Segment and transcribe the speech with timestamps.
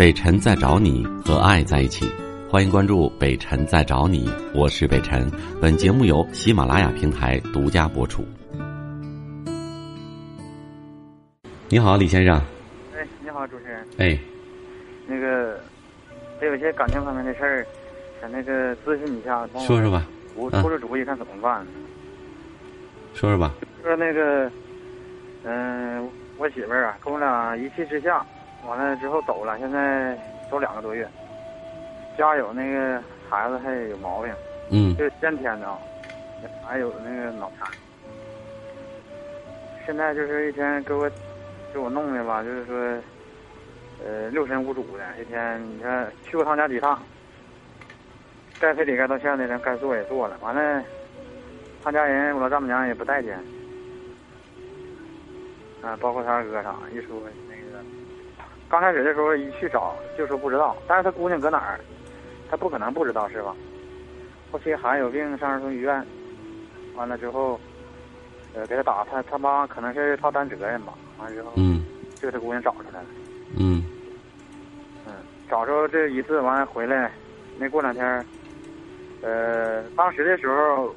[0.00, 2.10] 北辰在找你和爱在一起，
[2.48, 5.30] 欢迎关注北辰在找你，我是北辰。
[5.60, 8.24] 本节目由喜马拉雅平台独家播出。
[11.68, 12.34] 你好，李先生。
[12.96, 13.86] 哎，你好，主持人。
[13.98, 14.18] 哎，
[15.06, 15.60] 那个，
[16.40, 17.66] 我有些感情方面的事儿，
[18.22, 21.62] 想那个咨询你一下，说说吧，出嗯出出主意，看怎么办。
[23.12, 23.52] 说说吧。
[23.82, 24.50] 说那个，
[25.44, 26.08] 嗯、
[26.38, 28.24] 我媳妇儿啊，跟我俩一气之下，
[28.66, 30.16] 完了之后走了，现在
[30.50, 31.08] 走两个多月，
[32.16, 34.32] 家有那个孩子还有毛病，
[34.70, 35.78] 嗯就是先天的啊，
[36.66, 37.68] 还有那个脑残。
[39.86, 41.10] 现在就是一天给我
[41.72, 42.76] 给我弄的吧，就是说，
[44.04, 45.04] 呃，六神无主的。
[45.20, 47.00] 一天你看去过他家几趟，
[48.60, 50.84] 该赔礼该道歉的人该做也做了，完了，
[51.82, 53.36] 他家人我老丈母娘也不待见，
[55.82, 57.16] 啊，包括他二哥啥，一说
[57.48, 57.49] 那个，
[58.70, 61.80] 刚开始的时候一去找就说不知道，但是他姑娘搁哪儿，
[62.48, 63.54] 他不可能不知道是吧？
[64.52, 66.06] 后期孩子有病上儿童医院，
[66.94, 67.58] 完了之后，
[68.54, 71.84] 呃，给他打他他妈可能是他担责任吧，完了之后嗯。
[72.14, 73.06] 就给他姑娘找出来了，
[73.58, 73.82] 嗯。
[75.06, 75.12] 嗯，
[75.48, 77.10] 找着这一次完了回来，
[77.58, 78.24] 没过两天，
[79.22, 80.94] 呃，当时的时候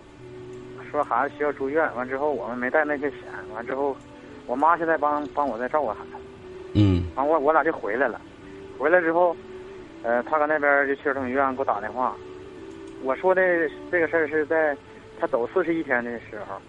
[0.92, 3.20] 说孩子需要住院，完之后我们没带那些钱，
[3.56, 3.96] 完之后
[4.46, 6.20] 我妈现在帮帮我在照顾孩子，嗯
[7.16, 8.20] 完我我俩就回来了，
[8.78, 9.36] 回来之后，
[10.04, 12.16] 呃，他搁那边就去儿童医院给我打电话，
[13.04, 13.42] 我说的
[13.92, 14.76] 这个事儿是在
[15.20, 16.62] 他走四十一天的时候。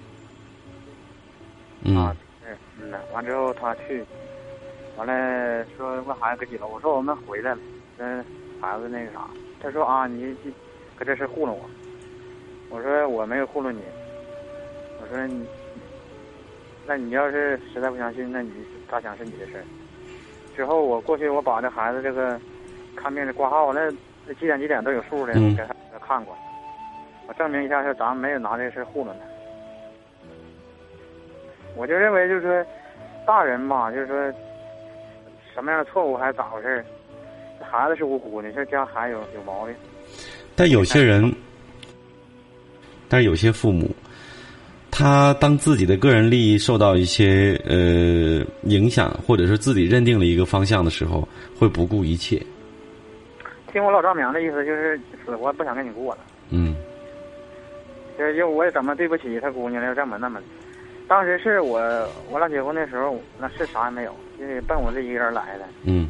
[1.84, 1.96] 嗯。
[1.96, 4.04] 啊，是，嗯呐，完之后他去，
[4.96, 7.58] 完了说问孩子搁几楼，我说我们回来了，
[7.96, 8.24] 跟
[8.60, 9.28] 孩子那个啥，
[9.62, 10.52] 他说啊你你
[10.96, 11.68] 搁这事糊弄我，
[12.76, 13.80] 我说我没有糊弄你，
[15.00, 15.46] 我说你，
[16.86, 18.52] 那你要是实在不相信，那你
[18.90, 19.64] 大想是你的事儿。
[20.56, 22.40] 之后我过去我把这孩子这个
[22.96, 23.90] 看病的挂号那
[24.26, 26.36] 那几点几点都有数的，嗯给他他看过，
[27.26, 29.26] 我证明一下是咱们没有拿这事糊弄他。
[31.76, 32.66] 我就认为就是说，
[33.26, 34.32] 大人嘛，就是说，
[35.52, 36.84] 什么样的错误还是咋回事儿？
[37.58, 39.74] 这孩子是无辜的，这家孩子有有毛病。
[40.54, 41.34] 但有些人，
[43.08, 43.90] 但是有些父母，
[44.96, 51.26] 他当自己的个人利益受到一些呃影响，或者是自己认定了一个方向的时候，
[51.58, 52.40] 会不顾一切。
[53.72, 54.96] 听我老丈母娘的意思，就是
[55.26, 56.20] 死活不想跟你过了。
[56.50, 56.76] 嗯
[58.16, 60.40] 就是又我也怎么对不起他姑娘了，这么那么。
[61.08, 61.80] 当时是我
[62.30, 65.64] 我俩结婚的时候，那是啥也没有，就是奔我这一个人来的。
[65.82, 66.08] 嗯。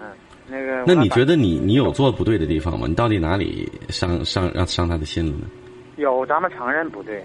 [0.00, 0.06] 嗯，
[0.48, 0.84] 那个。
[0.86, 2.86] 那你觉得得你你有做不对的地方吗？
[2.88, 5.46] 你到底哪里伤伤让伤他的心了呢？
[5.96, 6.24] 有？
[6.24, 7.22] 咱们承认不对，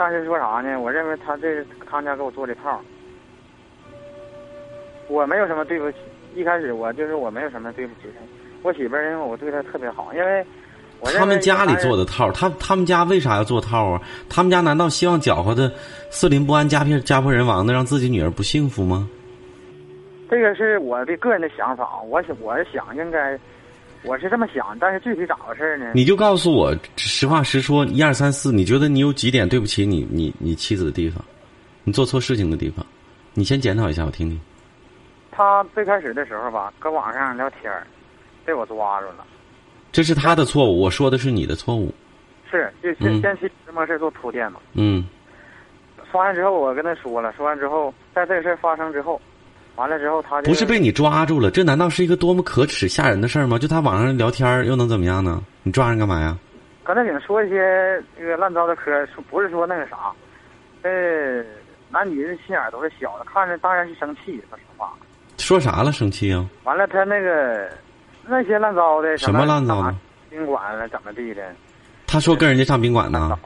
[0.00, 0.80] 但是说啥呢？
[0.80, 2.80] 我认为他这是他们家给我做的套。
[5.08, 5.98] 我没有什么对不起，
[6.34, 8.24] 一开始我就是我没有什么对不起他。
[8.62, 10.42] 我媳妇儿因为我对她特别好，因为
[11.00, 14.00] 我他们家里做的套，他他们家为啥要做套啊？
[14.30, 15.70] 他们家难道希望搅和的
[16.08, 19.06] 四邻不安、家破家破人亡的，让自己女儿不幸福吗？
[20.30, 23.38] 这个是我的个人的想法，我想我想应该，
[24.02, 25.92] 我是这么想，但是具体咋回事呢？
[25.94, 31.22] 你就告诉我，实话实说，一二三四，你觉得你有几点对不起你你你妻子的地方，
[31.84, 32.84] 你做错事情的地方，
[33.34, 34.40] 你先检讨一下，我听听。
[35.30, 37.86] 他最开始的时候吧，搁网上聊天儿，
[38.44, 39.24] 被我抓住了。
[39.92, 41.92] 这是他的错误，我说的是你的错误。
[42.50, 44.60] 是，就嗯先先期这么事儿做铺垫嘛。
[44.74, 45.06] 嗯
[46.10, 49.20] 说完之后，我跟他说了，说完之后，在这个事儿发生之后，
[49.76, 53.58] 完了之后他就不是被你抓住了，这难道是一个多么可耻吓人的事儿吗？
[53.58, 55.42] 就他网上聊天儿又能怎么样呢？
[55.62, 56.36] 你抓人干嘛呀？
[56.82, 59.96] 搁那顶说一些这个乱糟的嗑，说不是说那个啥，
[60.82, 61.42] 呃，
[61.88, 64.92] 男女人心眼儿都是小的，看着当然是生气，说实话。
[65.38, 65.92] 说啥了？
[65.92, 66.44] 生气啊？
[66.64, 67.70] 完了，他那个
[68.26, 69.94] 那些乱糟的什么乱糟的？
[70.28, 71.42] 宾馆了怎么地的？
[72.06, 73.38] 他说跟人家上宾馆呢？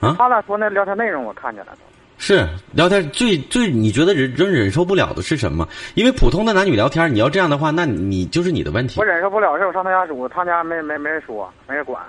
[0.00, 1.91] 啊他俩说那聊天内容我看见了都。
[2.24, 5.68] 是聊天最最你觉得忍忍忍受不了的是什么？
[5.96, 9.04] 因为普通的男女聊天，你要这样的话，那你就是你的问题我。
[9.04, 12.00] 忍受不了，是我上他家住，他家没没没人说，没人管，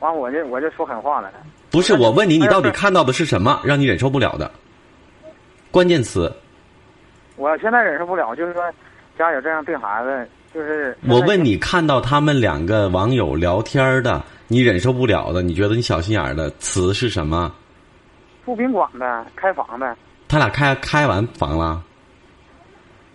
[0.00, 1.32] 完我就我就说狠话了。
[1.70, 4.50] 不是我问你，你到底看到的是什么让你忍受不了的？
[5.70, 6.30] 关键词。
[7.36, 8.62] 我现在忍受不了，就是说
[9.18, 17.50] 家有这样对孩子，就是我问你，看到他们两个网友聊天的，你忍受不了的，你觉得你小心眼的词是什么？
[18.44, 19.96] 住宾馆呗，开房呗，
[20.28, 21.82] 他俩开开完房了，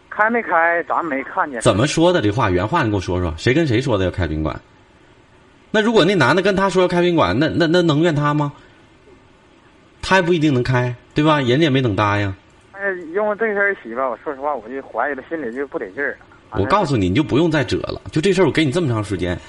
[0.10, 1.62] 开没开咱没看见。
[1.62, 2.50] 怎么说的这话？
[2.50, 4.60] 原话你给我说说，谁跟谁说的要开宾馆？
[5.72, 8.52] 那如果那男的跟他说要开宾馆，那那那能怨他吗？
[10.02, 11.40] 他还不一定能开，对吧？
[11.42, 12.34] 人家也没等答应。
[12.74, 16.18] 但是因为这事儿起吧，我说实话，我就怀疑他心里就不得劲儿了。
[16.52, 18.02] 我告诉你，你就不用再折了。
[18.12, 19.40] 就这事儿，我给你这么长时间，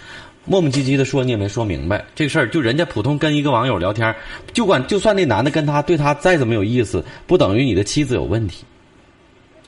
[0.44, 2.04] 磨磨唧唧的说，你也没说明白。
[2.14, 4.14] 这事儿，就人家普通跟一个网友聊天，
[4.52, 8.64] 就管就算那男的跟他对他再怎么有意思，不等于你的妻子有问题。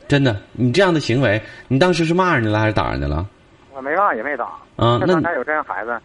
[0.08, 3.26] 真的，你这样的行为，你当时是骂人家了还是打人家了？
[3.74, 4.44] 我没骂也没打。
[4.76, 5.98] 啊，那他有这样孩子，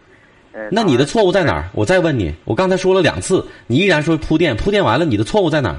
[0.54, 1.70] 呃，那你的错误在哪儿？
[1.74, 5.78] 我再问你，我刚才说了两次，你依然说铺垫，铺垫完了，你的错误在哪儿？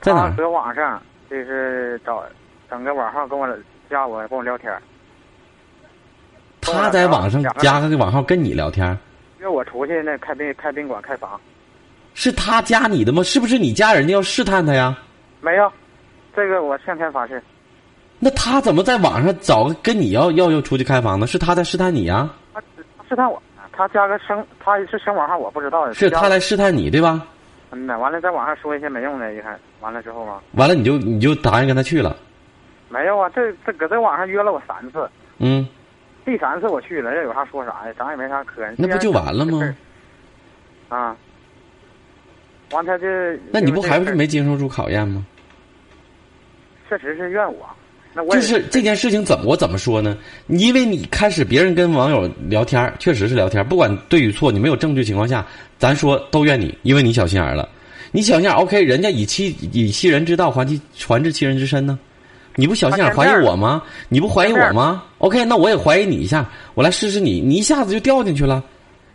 [0.00, 0.32] 在哪儿？
[0.36, 2.22] 搁网上就是找
[2.70, 3.48] 整个网号跟我
[3.88, 4.72] 加我跟我聊天。
[6.60, 8.96] 他在网上加个网号跟你聊天。
[9.38, 11.40] 约我出去那开宾开宾馆开房。
[12.14, 13.22] 是他加你的吗？
[13.22, 14.98] 是不是你加人家要试探他呀？
[15.40, 15.72] 没有，
[16.34, 17.42] 这个我向天发誓。
[18.18, 21.26] 那他怎么在网上找个跟你要要要出去开房呢？
[21.26, 22.28] 是他在试探你呀？
[22.52, 22.60] 他
[23.08, 23.40] 试探我，
[23.72, 25.90] 他加个生，他是生网号，我不知道。
[25.92, 27.24] 是他来试探你对吧？
[27.70, 30.40] 嗯呐，完了在网上说一些没用的，一看完了之后嘛。
[30.52, 32.16] 完了你就你就答应跟他去了。
[32.88, 35.08] 没有啊，这这搁这网上约了我三次。
[35.38, 35.66] 嗯。
[36.24, 37.94] 第三次我去了，这有啥说啥呀？
[37.98, 38.62] 咱也没啥可。
[38.76, 39.74] 那不就完了吗？
[40.88, 41.16] 啊。
[42.72, 43.38] 完他这。
[43.50, 45.24] 那你不还是没经受住考验吗？
[46.88, 47.66] 确实是怨我。
[48.14, 50.16] 那我就是这件事情怎么我怎么说呢？
[50.46, 55.46] 因为你开始别人跟网友聊天，确实是聊天，不管对与错，你没有证据情况下，
[55.78, 57.68] 咱说都怨你，因为你小心眼了。
[58.10, 61.98] 你小心眼，OK，人家以其以其人之道还其还治其人之身呢。
[62.58, 63.80] 你不小心眼怀疑我吗？
[64.08, 66.44] 你不怀疑我吗？OK，那我也怀疑你一下，
[66.74, 68.60] 我来试试你，你一下子就掉进去了，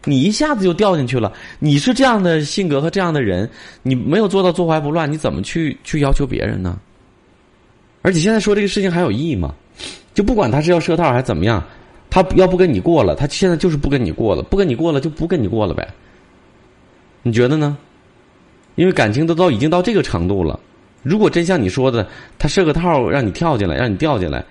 [0.06, 1.34] 你一下子就掉进去了。
[1.60, 3.50] 你是这样的性格和这样的人，
[3.82, 6.80] 你没有做到坐怀不乱，你怎么去去要求别人呢？
[8.02, 9.54] 而且现在说这个事情还有意义吗？
[10.14, 11.62] 就不管他是要设套还是怎么样，
[12.10, 15.86] 他要不跟你过了，他现在就是不跟你过了，不跟你过了就不跟你过了呗。
[17.24, 17.78] 你觉得呢？
[18.76, 20.58] 因为感情都到已经到这个程度了，
[21.04, 22.08] 如果真像你说的，
[22.40, 24.44] 他设个套让你跳进来，让你掉进来，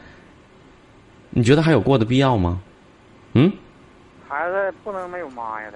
[1.31, 2.61] 你觉得还有过的必要吗？
[3.33, 3.51] 嗯？
[4.29, 5.69] 孩子不能没有妈呀！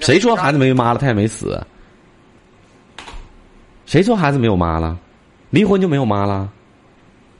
[0.00, 0.98] 谁说孩子没妈了？
[0.98, 1.60] 他也没死。
[3.86, 4.98] 谁说孩子没有妈了？
[5.50, 6.50] 离婚就没有妈了？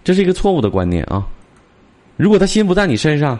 [0.04, 1.26] 这是一个错误的观念啊！
[2.16, 3.38] 如果他心不在你身上，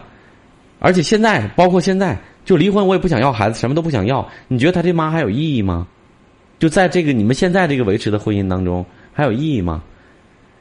[0.79, 4.27] 而且现在包括现在就离婚，我也不想要孩子，什么都不想要。
[4.47, 5.87] 你觉得他这妈还有意义吗？
[6.57, 8.85] 就在这个你们现在这个维持的婚姻当中，
[9.15, 9.81] 还有意义吗？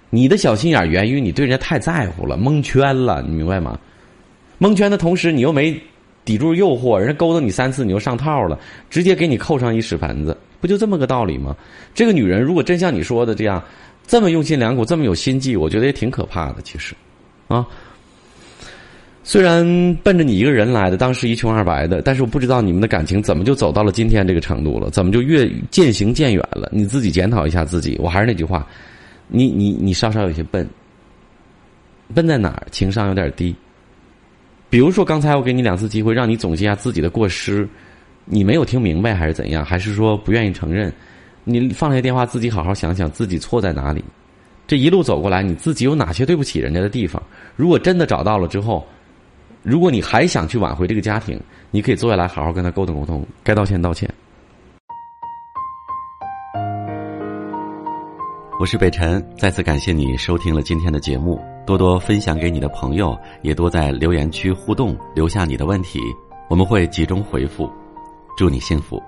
[0.09, 3.79] 你的小心眼源于你对人家太在乎了，蒙圈了，你明白吗？
[4.59, 5.79] 蒙圈的同时，你又没
[6.25, 8.59] 抵住诱惑，人家勾搭你三次，你又上套了，
[8.89, 11.55] 直接给你扣上一屎盆子，不就这么个道理吗？
[11.93, 13.63] 这个女人如果真像你说的这样。
[14.07, 16.57] 这么用心良苦，这么有心计，我觉得也挺可怕的。
[16.61, 16.95] 其实，
[17.49, 17.67] 啊，
[19.27, 19.65] 虽然
[20.03, 26.69] 奔着你一个人来的，当时一穷二白的，但是我不知道你们的感情怎么就走到了今天这个程度了，怎么就越渐行渐远了？
[26.71, 27.97] 你自己检讨一下自己。
[27.99, 28.67] 我还是那句话，
[29.27, 30.69] 你你你稍稍有些笨，
[32.15, 32.67] 笨在哪儿？
[32.71, 33.57] 情商有点低。
[34.69, 37.67] 比如说刚才我给你两次机会，让你总结一下自己的过失，
[38.27, 39.65] 你没有听明白，还是怎样？
[39.65, 40.93] 还是说不愿意承认？
[41.45, 44.05] 你放下电话，自己好好想想自己错在哪里。
[44.67, 47.23] 这一路走过来，你自己有哪些对不起人家的地方？
[47.57, 48.87] 如果真的找到了之后，
[49.65, 51.41] 如果你还想去挽回这个家庭，
[51.71, 54.07] 你可以坐下来好好跟他沟通沟通，该道歉道歉。
[58.61, 65.99] 我是北辰，再次感谢你收听了今天的节目，多多分享给你的朋友，也多在留言区互动，留下你的问题，
[66.51, 67.67] 我们会集中回复。
[68.37, 69.03] 祝你幸福。